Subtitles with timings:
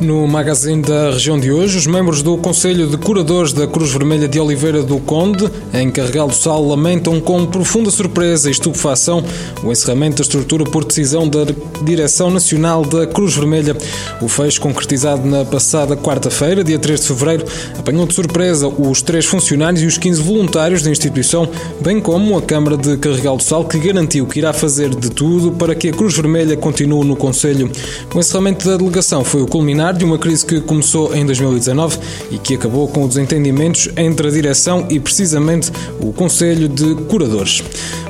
[0.00, 4.26] No magazine da região de hoje, os membros do Conselho de Curadores da Cruz Vermelha
[4.26, 9.22] de Oliveira do Conde, em Carregal do Sal, lamentam com profunda surpresa e estupefação
[9.62, 11.40] o encerramento da estrutura por decisão da
[11.82, 13.76] Direção Nacional da Cruz Vermelha.
[14.22, 17.44] O fecho, concretizado na passada quarta-feira, dia 3 de fevereiro,
[17.78, 21.46] apanhou de surpresa os três funcionários e os 15 voluntários da instituição,
[21.82, 25.52] bem como a Câmara de Carregal do Sal, que garantiu que irá fazer de tudo
[25.52, 27.70] para que a Cruz Vermelha continue no Conselho.
[28.14, 31.98] O encerramento da delegação foi o culminar de uma crise que começou em 2019
[32.30, 37.62] e que acabou com os entendimentos entre a direção e precisamente o Conselho de Curadores.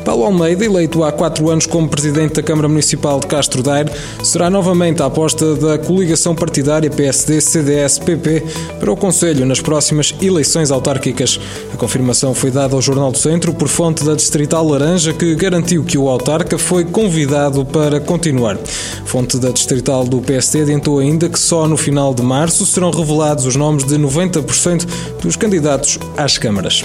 [0.05, 3.91] Paulo Almeida, eleito há quatro anos como presidente da Câmara Municipal de Castro Daire,
[4.23, 8.43] será novamente a aposta da coligação partidária PSD-CDS-PP
[8.79, 11.39] para o Conselho nas próximas eleições autárquicas.
[11.73, 15.85] A confirmação foi dada ao Jornal do Centro por fonte da Distrital Laranja, que garantiu
[15.85, 18.57] que o autarca foi convidado para continuar.
[19.05, 23.47] Fonte da Distrital do PSD adiantou ainda que só no final de março serão revelados
[23.47, 24.87] os nomes de 90%
[25.23, 26.85] dos candidatos às câmaras.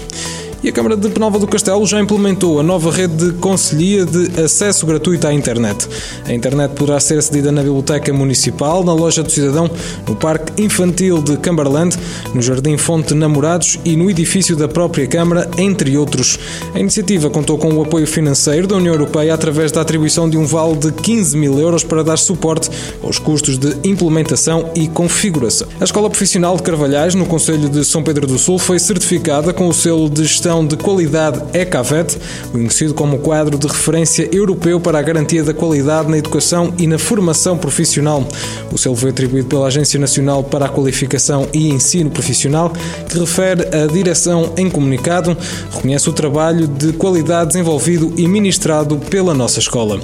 [0.65, 4.41] E a Câmara de Penalva do Castelo já implementou a nova rede de conselhia de
[4.41, 5.87] acesso gratuito à internet.
[6.25, 9.69] A internet poderá ser acedida na Biblioteca Municipal, na Loja do Cidadão,
[10.07, 11.95] no Parque Infantil de Cumberland,
[12.33, 16.39] no Jardim Fonte Namorados e no edifício da própria Câmara, entre outros.
[16.73, 20.47] A iniciativa contou com o apoio financeiro da União Europeia através da atribuição de um
[20.47, 22.71] vale de 15 mil euros para dar suporte
[23.05, 25.67] aos custos de implementação e configuração.
[25.79, 29.67] A Escola Profissional de Carvalhais, no Conselho de São Pedro do Sul, foi certificada com
[29.67, 32.17] o selo de gestão de Qualidade ECAVET,
[32.51, 36.97] conhecido como quadro de referência europeu para a garantia da qualidade na educação e na
[36.97, 38.27] formação profissional.
[38.71, 42.73] O selo foi atribuído pela Agência Nacional para a Qualificação e Ensino Profissional,
[43.07, 45.37] que refere a direção em comunicado,
[45.71, 49.99] reconhece o trabalho de qualidade desenvolvido e ministrado pela nossa escola.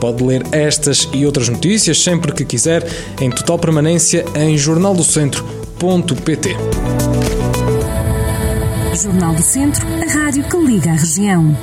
[0.00, 2.84] Pode ler estas e outras notícias sempre que quiser,
[3.20, 6.56] em total permanência em jornaldocentro.pt.
[8.94, 11.56] Jornal do Centro, a rádio que liga a região.